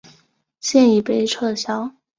[0.59, 1.93] 现已被撤销。